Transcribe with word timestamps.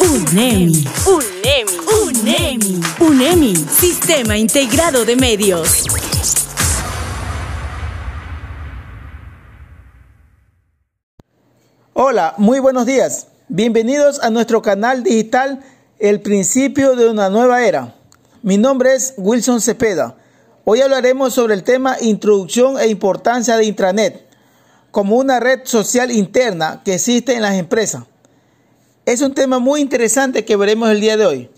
UNEMI. 0.00 0.84
UNEMI. 1.06 1.78
UNEMI. 2.06 2.80
UNEMI. 3.00 3.56
Sistema 3.56 4.36
Integrado 4.36 5.04
de 5.04 5.16
Medios. 5.16 5.86
Hola, 11.94 12.34
muy 12.38 12.60
buenos 12.60 12.86
días. 12.86 13.26
Bienvenidos 13.48 14.20
a 14.20 14.30
nuestro 14.30 14.62
canal 14.62 15.02
digital 15.02 15.64
El 15.98 16.20
principio 16.20 16.94
de 16.94 17.08
una 17.08 17.28
nueva 17.28 17.64
era. 17.64 17.96
Mi 18.42 18.56
nombre 18.56 18.94
es 18.94 19.14
Wilson 19.16 19.60
Cepeda. 19.60 20.16
Hoy 20.64 20.80
hablaremos 20.80 21.34
sobre 21.34 21.54
el 21.54 21.64
tema 21.64 21.96
Introducción 22.00 22.78
e 22.78 22.86
importancia 22.86 23.56
de 23.56 23.64
intranet 23.64 24.28
como 24.92 25.16
una 25.16 25.40
red 25.40 25.60
social 25.64 26.12
interna 26.12 26.82
que 26.84 26.94
existe 26.94 27.34
en 27.34 27.42
las 27.42 27.54
empresas. 27.54 28.04
Es 29.08 29.22
un 29.22 29.32
tema 29.32 29.58
muy 29.58 29.80
interesante 29.80 30.44
que 30.44 30.54
veremos 30.54 30.90
el 30.90 31.00
día 31.00 31.16
de 31.16 31.24
hoy. 31.24 31.50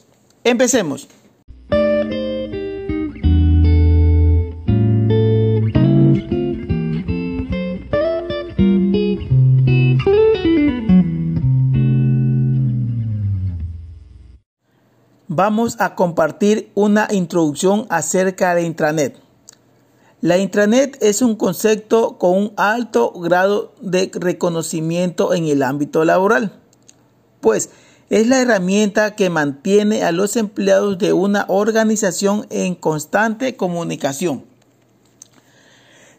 Empecemos. 0.44 1.08
Vamos 15.26 15.74
a 15.80 15.96
compartir 15.96 16.70
una 16.76 17.08
introducción 17.10 17.84
acerca 17.90 18.54
de 18.54 18.62
intranet. 18.62 19.16
La 20.20 20.38
intranet 20.38 21.02
es 21.02 21.20
un 21.20 21.34
concepto 21.34 22.16
con 22.16 22.36
un 22.36 22.52
alto 22.56 23.10
grado 23.10 23.74
de 23.80 24.08
reconocimiento 24.14 25.34
en 25.34 25.48
el 25.48 25.64
ámbito 25.64 26.04
laboral, 26.04 26.59
pues 27.40 27.70
es 28.08 28.26
la 28.26 28.40
herramienta 28.40 29.14
que 29.14 29.30
mantiene 29.30 30.02
a 30.02 30.12
los 30.12 30.36
empleados 30.36 30.98
de 30.98 31.12
una 31.12 31.44
organización 31.48 32.46
en 32.50 32.74
constante 32.74 33.56
comunicación. 33.56 34.44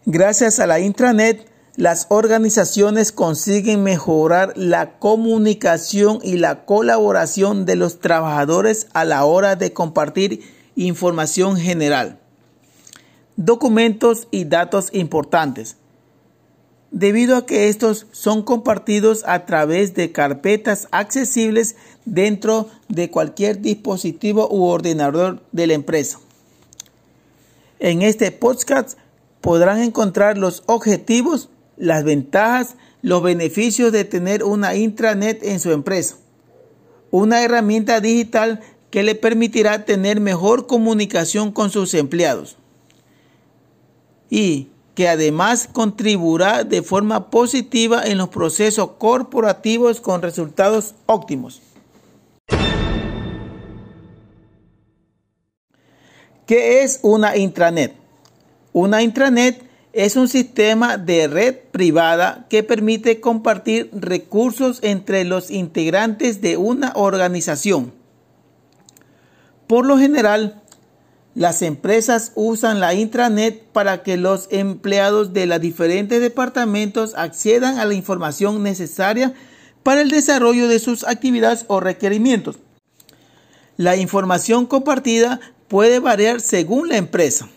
Gracias 0.05 0.59
a 0.59 0.67
la 0.67 0.79
intranet, 0.79 1.47
las 1.75 2.07
organizaciones 2.09 3.11
consiguen 3.11 3.83
mejorar 3.83 4.53
la 4.55 4.99
comunicación 4.99 6.19
y 6.23 6.37
la 6.37 6.65
colaboración 6.65 7.65
de 7.65 7.75
los 7.75 7.99
trabajadores 7.99 8.87
a 8.93 9.05
la 9.05 9.25
hora 9.25 9.55
de 9.55 9.73
compartir 9.73 10.41
información 10.75 11.57
general 11.57 12.21
documentos 13.35 14.27
y 14.29 14.45
datos 14.45 14.89
importantes, 14.93 15.77
debido 16.91 17.37
a 17.37 17.45
que 17.45 17.69
estos 17.69 18.05
son 18.11 18.43
compartidos 18.43 19.23
a 19.25 19.45
través 19.45 19.93
de 19.93 20.11
carpetas 20.11 20.87
accesibles 20.91 21.75
dentro 22.05 22.69
de 22.89 23.09
cualquier 23.09 23.61
dispositivo 23.61 24.47
u 24.51 24.65
ordenador 24.65 25.41
de 25.51 25.67
la 25.67 25.73
empresa. 25.73 26.19
En 27.79 28.01
este 28.01 28.31
podcast 28.31 28.97
podrán 29.39 29.81
encontrar 29.81 30.37
los 30.37 30.63
objetivos, 30.67 31.49
las 31.77 32.03
ventajas, 32.03 32.75
los 33.01 33.23
beneficios 33.23 33.91
de 33.91 34.05
tener 34.05 34.43
una 34.43 34.75
intranet 34.75 35.43
en 35.43 35.59
su 35.59 35.71
empresa, 35.71 36.17
una 37.09 37.41
herramienta 37.41 38.01
digital 38.01 38.59
que 38.91 39.03
le 39.03 39.15
permitirá 39.15 39.85
tener 39.85 40.19
mejor 40.19 40.67
comunicación 40.67 41.51
con 41.51 41.71
sus 41.71 41.93
empleados 41.93 42.57
y 44.29 44.69
que 44.95 45.07
además 45.07 45.69
contribuirá 45.71 46.63
de 46.63 46.81
forma 46.81 47.29
positiva 47.29 48.03
en 48.05 48.17
los 48.17 48.29
procesos 48.29 48.91
corporativos 48.97 50.01
con 50.01 50.21
resultados 50.21 50.95
óptimos. 51.05 51.61
¿Qué 56.45 56.83
es 56.83 56.99
una 57.01 57.37
intranet? 57.37 57.95
Una 58.73 59.01
intranet 59.01 59.63
es 59.93 60.15
un 60.15 60.27
sistema 60.27 60.97
de 60.97 61.27
red 61.27 61.55
privada 61.71 62.45
que 62.49 62.63
permite 62.63 63.19
compartir 63.19 63.89
recursos 63.93 64.79
entre 64.81 65.23
los 65.25 65.51
integrantes 65.51 66.41
de 66.41 66.57
una 66.57 66.93
organización. 66.95 67.93
Por 69.67 69.85
lo 69.85 69.97
general, 69.97 70.60
las 71.33 71.61
empresas 71.61 72.33
usan 72.35 72.81
la 72.81 72.93
intranet 72.93 73.63
para 73.71 74.03
que 74.03 74.17
los 74.17 74.47
empleados 74.51 75.31
de 75.31 75.45
los 75.45 75.61
diferentes 75.61 76.19
departamentos 76.19 77.13
accedan 77.15 77.79
a 77.79 77.85
la 77.85 77.93
información 77.93 78.63
necesaria 78.63 79.33
para 79.81 80.01
el 80.01 80.09
desarrollo 80.09 80.67
de 80.67 80.79
sus 80.79 81.05
actividades 81.05 81.65
o 81.67 81.79
requerimientos. 81.79 82.57
La 83.77 83.95
información 83.95 84.65
compartida 84.65 85.39
puede 85.69 85.99
variar 85.99 86.41
según 86.41 86.89
la 86.89 86.97
empresa. 86.97 87.47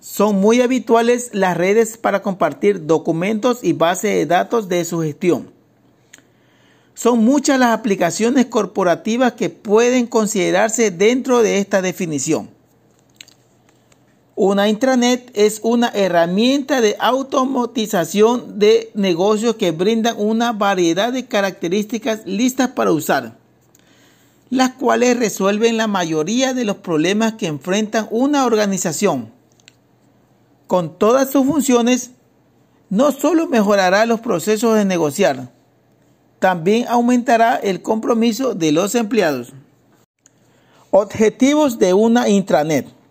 Son 0.00 0.34
muy 0.34 0.60
habituales 0.60 1.30
las 1.32 1.56
redes 1.56 1.96
para 1.96 2.20
compartir 2.20 2.84
documentos 2.84 3.60
y 3.62 3.72
bases 3.72 4.10
de 4.10 4.26
datos 4.26 4.68
de 4.68 4.84
su 4.84 5.00
gestión. 5.00 5.50
Son 6.94 7.24
muchas 7.24 7.58
las 7.58 7.70
aplicaciones 7.70 8.46
corporativas 8.46 9.32
que 9.32 9.50
pueden 9.50 10.06
considerarse 10.06 10.90
dentro 10.90 11.42
de 11.42 11.58
esta 11.58 11.80
definición. 11.80 12.53
Una 14.36 14.68
intranet 14.68 15.30
es 15.34 15.60
una 15.62 15.90
herramienta 15.90 16.80
de 16.80 16.96
automatización 16.98 18.58
de 18.58 18.90
negocios 18.94 19.54
que 19.54 19.70
brindan 19.70 20.16
una 20.18 20.52
variedad 20.52 21.12
de 21.12 21.26
características 21.26 22.26
listas 22.26 22.70
para 22.70 22.90
usar, 22.90 23.38
las 24.50 24.70
cuales 24.70 25.16
resuelven 25.16 25.76
la 25.76 25.86
mayoría 25.86 26.52
de 26.52 26.64
los 26.64 26.78
problemas 26.78 27.34
que 27.34 27.46
enfrentan 27.46 28.08
una 28.10 28.44
organización. 28.44 29.30
Con 30.66 30.98
todas 30.98 31.30
sus 31.30 31.46
funciones, 31.46 32.10
no 32.90 33.12
solo 33.12 33.46
mejorará 33.46 34.04
los 34.04 34.18
procesos 34.18 34.74
de 34.74 34.84
negociar, 34.84 35.52
también 36.40 36.88
aumentará 36.88 37.54
el 37.54 37.82
compromiso 37.82 38.54
de 38.54 38.72
los 38.72 38.96
empleados. 38.96 39.52
Objetivos 40.90 41.78
de 41.78 41.94
una 41.94 42.28
intranet. 42.28 43.03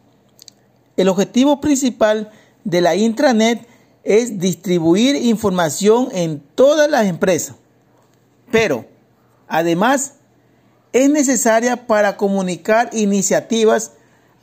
El 0.98 1.08
objetivo 1.10 1.60
principal 1.60 2.32
de 2.64 2.82
la 2.82 2.96
intranet 2.96 3.68
es 4.04 4.40
distribuir 4.40 5.16
información 5.16 6.10
en 6.12 6.42
todas 6.56 6.90
las 6.90 7.08
empresas, 7.08 7.56
pero 8.52 8.86
además 9.48 10.16
es 10.92 11.10
necesaria 11.10 11.88
para 11.88 12.18
comunicar 12.18 12.90
iniciativas, 12.94 13.94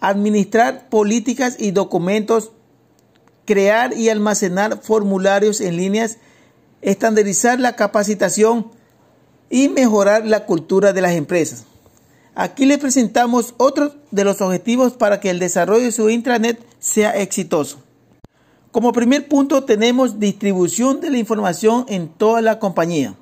administrar 0.01 0.89
políticas 0.89 1.57
y 1.59 1.71
documentos, 1.71 2.51
crear 3.45 3.97
y 3.97 4.09
almacenar 4.09 4.81
formularios 4.83 5.61
en 5.61 5.77
líneas, 5.77 6.19
estandarizar 6.83 7.61
la 7.61 7.77
capacitación 7.77 8.73
y 9.51 9.69
mejorar 9.69 10.27
la 10.27 10.47
cultura 10.47 10.93
de 10.93 11.01
las 11.03 11.13
empresas. 11.13 11.65
Aquí 12.35 12.65
les 12.65 12.79
presentamos 12.79 13.55
otros 13.57 13.97
de 14.11 14.25
los 14.25 14.41
objetivos 14.41 14.93
para 14.93 15.21
que 15.21 15.31
el 15.31 15.39
desarrollo 15.39 15.85
de 15.85 15.93
su 15.93 16.09
intranet 16.11 16.65
sea 16.79 17.11
exitoso. 17.11 17.79
Como 18.71 18.93
primer 18.93 19.27
punto 19.27 19.65
tenemos 19.65 20.21
distribución 20.21 21.01
de 21.01 21.11
la 21.11 21.19
información 21.19 21.87
en 21.89 22.09
toda 22.09 22.41
la 22.41 22.61
compañía. 22.61 23.15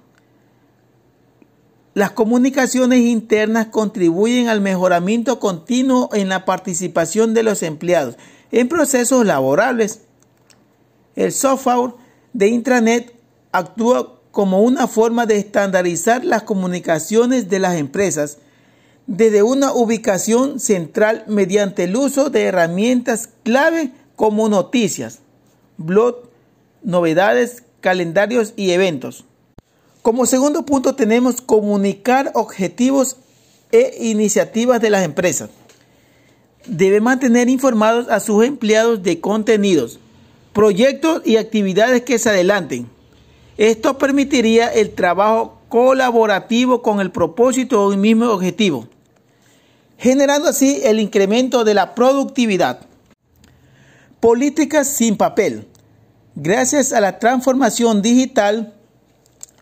Las 1.94 2.10
comunicaciones 2.10 3.00
internas 3.00 3.68
contribuyen 3.68 4.48
al 4.48 4.60
mejoramiento 4.60 5.40
continuo 5.40 6.10
en 6.12 6.28
la 6.28 6.44
participación 6.44 7.34
de 7.34 7.42
los 7.42 7.62
empleados 7.62 8.16
en 8.52 8.68
procesos 8.68 9.26
laborables. 9.26 10.02
El 11.16 11.32
software 11.32 11.94
de 12.32 12.48
intranet 12.48 13.14
actúa 13.52 14.20
como 14.30 14.62
una 14.62 14.86
forma 14.86 15.26
de 15.26 15.38
estandarizar 15.38 16.24
las 16.24 16.42
comunicaciones 16.42 17.48
de 17.48 17.58
las 17.58 17.76
empresas 17.76 18.38
desde 19.08 19.42
una 19.42 19.72
ubicación 19.72 20.60
central 20.60 21.24
mediante 21.26 21.84
el 21.84 21.96
uso 21.96 22.28
de 22.28 22.42
herramientas 22.42 23.30
clave 23.42 23.90
como 24.16 24.50
noticias, 24.50 25.20
blog, 25.78 26.28
novedades, 26.82 27.64
calendarios 27.80 28.52
y 28.54 28.72
eventos. 28.72 29.24
Como 30.02 30.26
segundo 30.26 30.66
punto 30.66 30.94
tenemos 30.94 31.40
comunicar 31.40 32.32
objetivos 32.34 33.16
e 33.72 33.96
iniciativas 33.98 34.78
de 34.82 34.90
las 34.90 35.04
empresas. 35.04 35.48
Debe 36.66 37.00
mantener 37.00 37.48
informados 37.48 38.08
a 38.10 38.20
sus 38.20 38.44
empleados 38.44 39.02
de 39.02 39.20
contenidos, 39.20 40.00
proyectos 40.52 41.22
y 41.24 41.36
actividades 41.36 42.02
que 42.02 42.18
se 42.18 42.28
adelanten. 42.28 42.90
Esto 43.56 43.96
permitiría 43.96 44.68
el 44.68 44.90
trabajo 44.90 45.60
colaborativo 45.70 46.82
con 46.82 47.00
el 47.00 47.10
propósito 47.10 47.88
de 47.88 47.94
un 47.96 48.02
mismo 48.02 48.26
objetivo 48.26 48.86
generando 49.98 50.48
así 50.48 50.80
el 50.84 51.00
incremento 51.00 51.64
de 51.64 51.74
la 51.74 51.94
productividad. 51.94 52.80
Políticas 54.20 54.88
sin 54.88 55.16
papel. 55.16 55.68
Gracias 56.34 56.92
a 56.92 57.00
la 57.00 57.18
transformación 57.18 58.00
digital, 58.00 58.74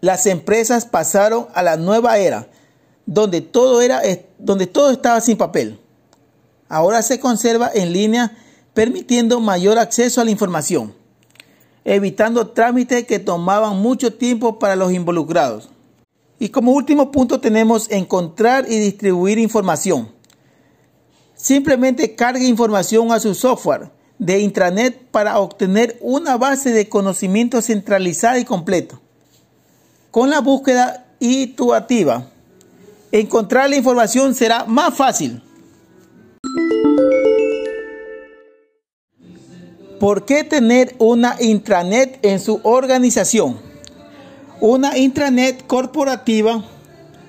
las 0.00 0.26
empresas 0.26 0.84
pasaron 0.84 1.48
a 1.54 1.62
la 1.62 1.76
nueva 1.76 2.18
era 2.18 2.48
donde 3.06 3.40
todo, 3.40 3.80
era, 3.80 4.02
donde 4.38 4.66
todo 4.66 4.90
estaba 4.90 5.20
sin 5.20 5.38
papel. 5.38 5.78
Ahora 6.68 7.00
se 7.02 7.20
conserva 7.20 7.70
en 7.72 7.92
línea, 7.92 8.36
permitiendo 8.74 9.40
mayor 9.40 9.78
acceso 9.78 10.20
a 10.20 10.24
la 10.24 10.32
información, 10.32 10.92
evitando 11.84 12.48
trámites 12.48 13.06
que 13.06 13.20
tomaban 13.20 13.80
mucho 13.80 14.12
tiempo 14.12 14.58
para 14.58 14.76
los 14.76 14.92
involucrados. 14.92 15.70
Y 16.38 16.50
como 16.50 16.72
último 16.72 17.10
punto 17.10 17.40
tenemos 17.40 17.90
encontrar 17.90 18.66
y 18.68 18.78
distribuir 18.78 19.38
información. 19.38 20.15
Simplemente 21.46 22.16
cargue 22.16 22.44
información 22.48 23.12
a 23.12 23.20
su 23.20 23.32
software 23.32 23.88
de 24.18 24.40
intranet 24.40 25.00
para 25.12 25.38
obtener 25.38 25.96
una 26.00 26.36
base 26.36 26.72
de 26.72 26.88
conocimiento 26.88 27.62
centralizada 27.62 28.40
y 28.40 28.44
completa. 28.44 28.98
Con 30.10 30.28
la 30.28 30.40
búsqueda 30.40 31.06
iterativa, 31.20 32.28
encontrar 33.12 33.70
la 33.70 33.76
información 33.76 34.34
será 34.34 34.64
más 34.64 34.92
fácil. 34.96 35.40
¿Por 40.00 40.24
qué 40.24 40.42
tener 40.42 40.96
una 40.98 41.36
intranet 41.38 42.18
en 42.22 42.40
su 42.40 42.58
organización? 42.64 43.60
Una 44.60 44.98
intranet 44.98 45.64
corporativa 45.68 46.64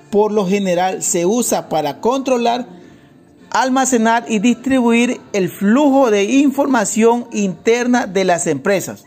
por 0.09 0.31
lo 0.31 0.47
general 0.47 1.03
se 1.03 1.27
usa 1.27 1.69
para 1.69 2.01
controlar, 2.01 2.76
almacenar 3.51 4.25
y 4.27 4.39
distribuir 4.39 5.21
el 5.33 5.49
flujo 5.49 6.11
de 6.11 6.23
información 6.23 7.27
interna 7.31 8.07
de 8.07 8.25
las 8.25 8.47
empresas. 8.47 9.03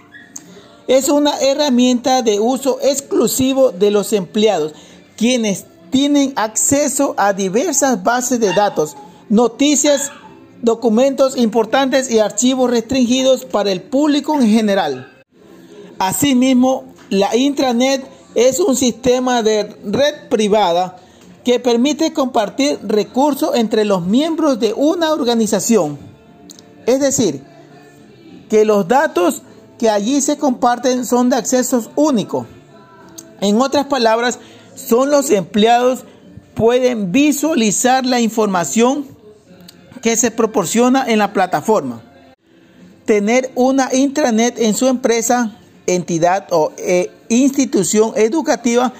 Es 0.88 1.08
una 1.08 1.38
herramienta 1.40 2.22
de 2.22 2.40
uso 2.40 2.78
exclusivo 2.82 3.70
de 3.70 3.90
los 3.90 4.12
empleados, 4.12 4.74
quienes 5.16 5.66
tienen 5.90 6.32
acceso 6.36 7.14
a 7.16 7.32
diversas 7.32 8.02
bases 8.02 8.40
de 8.40 8.52
datos, 8.52 8.96
noticias, 9.28 10.10
documentos 10.62 11.36
importantes 11.36 12.10
y 12.10 12.18
archivos 12.18 12.70
restringidos 12.70 13.44
para 13.44 13.70
el 13.70 13.82
público 13.82 14.40
en 14.40 14.48
general. 14.48 15.22
Asimismo, 15.98 16.84
la 17.08 17.36
intranet 17.36 18.04
es 18.34 18.60
un 18.60 18.76
sistema 18.76 19.42
de 19.42 19.64
red 19.84 20.28
privada 20.28 20.98
que 21.50 21.58
permite 21.58 22.12
compartir 22.12 22.78
recursos 22.84 23.56
entre 23.56 23.84
los 23.84 24.06
miembros 24.06 24.60
de 24.60 24.72
una 24.72 25.12
organización. 25.12 25.98
Es 26.86 27.00
decir, 27.00 27.42
que 28.48 28.64
los 28.64 28.86
datos 28.86 29.42
que 29.76 29.90
allí 29.90 30.20
se 30.20 30.38
comparten 30.38 31.04
son 31.04 31.28
de 31.28 31.34
acceso 31.34 31.90
único. 31.96 32.46
En 33.40 33.60
otras 33.60 33.86
palabras, 33.86 34.38
son 34.76 35.10
los 35.10 35.28
empleados 35.30 36.04
pueden 36.54 37.10
visualizar 37.10 38.06
la 38.06 38.20
información 38.20 39.08
que 40.02 40.16
se 40.16 40.30
proporciona 40.30 41.04
en 41.08 41.18
la 41.18 41.32
plataforma. 41.32 42.00
Tener 43.06 43.50
una 43.56 43.92
intranet 43.92 44.56
en 44.56 44.74
su 44.74 44.86
empresa 44.86 45.58
entidad 45.88 46.46
o 46.52 46.70
eh, 46.78 47.10
institución 47.28 48.12
educativa 48.14 48.92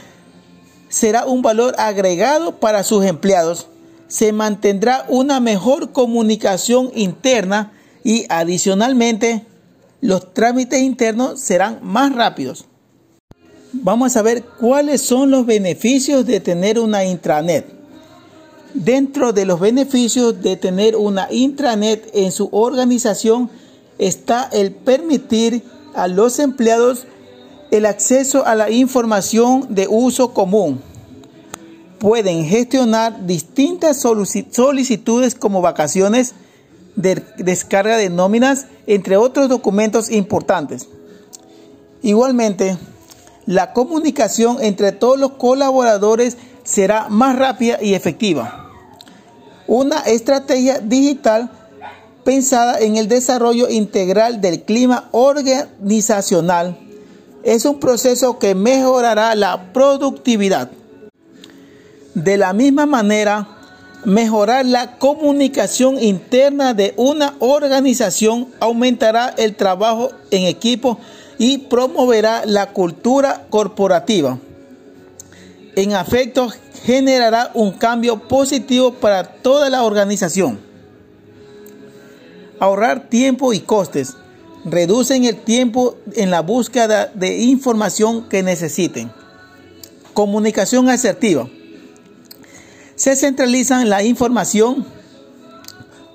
será 0.90 1.24
un 1.24 1.40
valor 1.40 1.74
agregado 1.78 2.56
para 2.56 2.82
sus 2.82 3.06
empleados. 3.06 3.68
Se 4.08 4.32
mantendrá 4.32 5.06
una 5.08 5.40
mejor 5.40 5.92
comunicación 5.92 6.90
interna 6.94 7.72
y 8.04 8.26
adicionalmente 8.28 9.46
los 10.02 10.34
trámites 10.34 10.80
internos 10.80 11.40
serán 11.40 11.78
más 11.82 12.14
rápidos. 12.14 12.66
Vamos 13.72 14.16
a 14.16 14.22
ver 14.22 14.42
cuáles 14.42 15.00
son 15.00 15.30
los 15.30 15.46
beneficios 15.46 16.26
de 16.26 16.40
tener 16.40 16.78
una 16.78 17.04
intranet. 17.04 17.66
Dentro 18.74 19.32
de 19.32 19.44
los 19.44 19.60
beneficios 19.60 20.42
de 20.42 20.56
tener 20.56 20.96
una 20.96 21.28
intranet 21.30 22.10
en 22.12 22.32
su 22.32 22.48
organización 22.50 23.48
está 23.98 24.48
el 24.52 24.72
permitir 24.72 25.62
a 25.94 26.08
los 26.08 26.38
empleados 26.40 27.06
el 27.70 27.86
acceso 27.86 28.46
a 28.46 28.54
la 28.54 28.70
información 28.70 29.66
de 29.70 29.86
uso 29.88 30.32
común. 30.34 30.80
Pueden 31.98 32.44
gestionar 32.46 33.26
distintas 33.26 34.00
solicitudes 34.00 35.34
como 35.34 35.60
vacaciones, 35.60 36.34
de 36.96 37.22
descarga 37.38 37.96
de 37.96 38.10
nóminas, 38.10 38.66
entre 38.86 39.16
otros 39.16 39.48
documentos 39.48 40.10
importantes. 40.10 40.88
Igualmente, 42.02 42.76
la 43.46 43.72
comunicación 43.72 44.58
entre 44.60 44.92
todos 44.92 45.18
los 45.18 45.32
colaboradores 45.32 46.36
será 46.64 47.08
más 47.08 47.36
rápida 47.36 47.78
y 47.82 47.94
efectiva. 47.94 48.68
Una 49.66 50.00
estrategia 50.00 50.80
digital 50.80 51.50
pensada 52.24 52.80
en 52.80 52.96
el 52.96 53.08
desarrollo 53.08 53.68
integral 53.68 54.40
del 54.40 54.62
clima 54.62 55.08
organizacional. 55.12 56.78
Es 57.42 57.64
un 57.64 57.80
proceso 57.80 58.38
que 58.38 58.54
mejorará 58.54 59.34
la 59.34 59.72
productividad. 59.72 60.70
De 62.14 62.36
la 62.36 62.52
misma 62.52 62.86
manera, 62.86 63.48
mejorar 64.04 64.66
la 64.66 64.98
comunicación 64.98 66.02
interna 66.02 66.74
de 66.74 66.92
una 66.96 67.34
organización 67.38 68.48
aumentará 68.60 69.34
el 69.36 69.54
trabajo 69.56 70.10
en 70.30 70.44
equipo 70.44 70.98
y 71.38 71.58
promoverá 71.58 72.44
la 72.44 72.72
cultura 72.72 73.46
corporativa. 73.48 74.38
En 75.76 75.92
efecto, 75.92 76.48
generará 76.84 77.50
un 77.54 77.72
cambio 77.72 78.18
positivo 78.18 78.92
para 78.94 79.22
toda 79.22 79.70
la 79.70 79.84
organización 79.84 80.70
ahorrar 82.60 83.08
tiempo 83.08 83.52
y 83.52 83.60
costes. 83.60 84.16
Reducen 84.64 85.24
el 85.24 85.36
tiempo 85.36 85.96
en 86.14 86.30
la 86.30 86.42
búsqueda 86.42 87.10
de 87.14 87.38
información 87.38 88.28
que 88.28 88.42
necesiten. 88.42 89.10
Comunicación 90.12 90.90
asertiva. 90.90 91.48
Se 92.94 93.16
centraliza 93.16 93.82
la 93.86 94.02
información. 94.02 94.86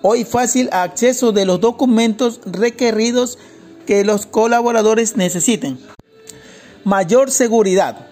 Hoy 0.03 0.25
fácil 0.25 0.69
acceso 0.71 1.31
de 1.31 1.45
los 1.45 1.59
documentos 1.59 2.39
requeridos 2.45 3.39
que 3.87 4.05
los 4.05 4.27
colaboradores 4.27 5.17
necesiten. 5.17 5.79
Mayor 6.83 7.31
seguridad. 7.31 8.07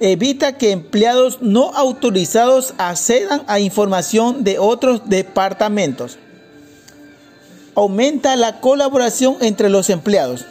Evita 0.00 0.58
que 0.58 0.72
empleados 0.72 1.42
no 1.42 1.70
autorizados 1.74 2.74
accedan 2.78 3.42
a 3.46 3.60
información 3.60 4.42
de 4.42 4.58
otros 4.58 5.02
departamentos 5.08 6.18
aumenta 7.74 8.36
la 8.36 8.60
colaboración 8.60 9.36
entre 9.40 9.68
los 9.68 9.90
empleados. 9.90 10.44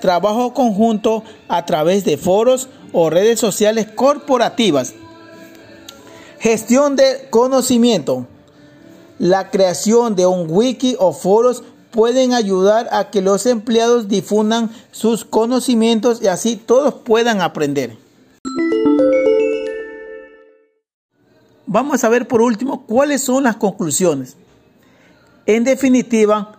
Trabajo 0.00 0.54
conjunto 0.54 1.24
a 1.48 1.64
través 1.66 2.04
de 2.04 2.16
foros 2.16 2.68
o 2.92 3.10
redes 3.10 3.40
sociales 3.40 3.86
corporativas. 3.94 4.94
Gestión 6.38 6.96
de 6.96 7.28
conocimiento. 7.30 8.26
La 9.18 9.50
creación 9.50 10.14
de 10.14 10.26
un 10.26 10.46
wiki 10.50 10.96
o 10.98 11.12
foros 11.12 11.62
pueden 11.90 12.34
ayudar 12.34 12.88
a 12.92 13.10
que 13.10 13.22
los 13.22 13.46
empleados 13.46 14.08
difundan 14.08 14.70
sus 14.92 15.24
conocimientos 15.24 16.20
y 16.20 16.26
así 16.26 16.56
todos 16.56 16.92
puedan 16.94 17.40
aprender. 17.40 17.96
Vamos 21.66 22.04
a 22.04 22.08
ver 22.08 22.28
por 22.28 22.42
último 22.42 22.86
cuáles 22.86 23.22
son 23.22 23.44
las 23.44 23.56
conclusiones. 23.56 24.36
En 25.46 25.62
definitiva, 25.62 26.58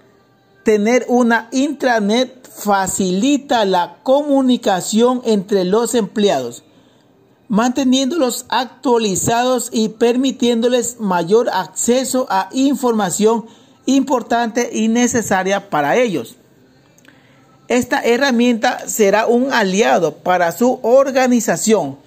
tener 0.64 1.06
una 1.10 1.50
intranet 1.52 2.48
facilita 2.50 3.66
la 3.66 3.98
comunicación 4.02 5.22
entre 5.26 5.66
los 5.66 5.94
empleados, 5.94 6.64
manteniéndolos 7.50 8.46
actualizados 8.48 9.70
y 9.72 9.90
permitiéndoles 9.90 11.00
mayor 11.00 11.50
acceso 11.52 12.28
a 12.30 12.50
información 12.54 13.46
importante 13.86 14.70
y 14.72 14.88
necesaria 14.88 15.70
para 15.70 15.98
ellos. 15.98 16.38
Esta 17.68 18.02
herramienta 18.02 18.88
será 18.88 19.28
un 19.28 19.52
aliado 19.52 20.16
para 20.16 20.54
su 20.54 20.80
organización, 20.82 21.98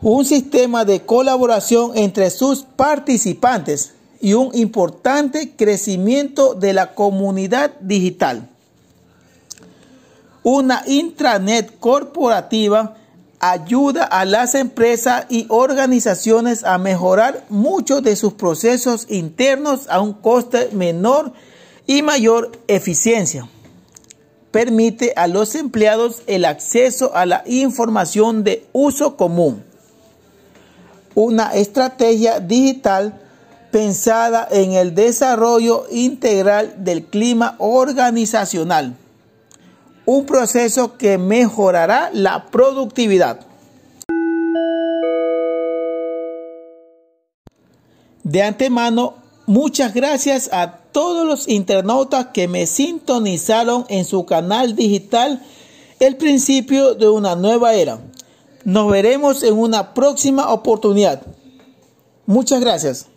un 0.00 0.24
sistema 0.24 0.84
de 0.84 1.06
colaboración 1.06 1.92
entre 1.94 2.30
sus 2.30 2.64
participantes 2.64 3.93
y 4.20 4.34
un 4.34 4.50
importante 4.54 5.52
crecimiento 5.56 6.54
de 6.54 6.72
la 6.72 6.94
comunidad 6.94 7.72
digital. 7.80 8.48
Una 10.42 10.82
intranet 10.86 11.78
corporativa 11.78 12.96
ayuda 13.40 14.04
a 14.04 14.24
las 14.24 14.54
empresas 14.54 15.26
y 15.28 15.46
organizaciones 15.48 16.64
a 16.64 16.78
mejorar 16.78 17.44
muchos 17.48 18.02
de 18.02 18.16
sus 18.16 18.34
procesos 18.34 19.06
internos 19.10 19.88
a 19.88 20.00
un 20.00 20.12
coste 20.12 20.70
menor 20.72 21.32
y 21.86 22.02
mayor 22.02 22.52
eficiencia. 22.68 23.48
Permite 24.50 25.12
a 25.16 25.26
los 25.26 25.54
empleados 25.54 26.22
el 26.26 26.44
acceso 26.44 27.14
a 27.14 27.26
la 27.26 27.42
información 27.46 28.44
de 28.44 28.66
uso 28.72 29.16
común 29.16 29.64
una 31.14 31.54
estrategia 31.54 32.40
digital 32.40 33.20
pensada 33.74 34.46
en 34.52 34.74
el 34.74 34.94
desarrollo 34.94 35.86
integral 35.90 36.84
del 36.84 37.06
clima 37.06 37.56
organizacional, 37.58 38.96
un 40.06 40.26
proceso 40.26 40.96
que 40.96 41.18
mejorará 41.18 42.08
la 42.12 42.46
productividad. 42.52 43.40
De 48.22 48.44
antemano, 48.44 49.14
muchas 49.46 49.92
gracias 49.92 50.50
a 50.52 50.76
todos 50.92 51.26
los 51.26 51.48
internautas 51.48 52.28
que 52.32 52.46
me 52.46 52.68
sintonizaron 52.68 53.86
en 53.88 54.04
su 54.04 54.24
canal 54.24 54.76
digital 54.76 55.42
El 55.98 56.16
principio 56.16 56.94
de 56.94 57.08
una 57.08 57.34
nueva 57.34 57.74
era. 57.74 57.98
Nos 58.64 58.88
veremos 58.88 59.42
en 59.42 59.58
una 59.58 59.94
próxima 59.94 60.52
oportunidad. 60.52 61.22
Muchas 62.24 62.60
gracias. 62.60 63.08